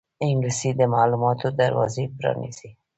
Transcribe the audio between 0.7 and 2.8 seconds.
د معلوماتو دروازې پرانیزي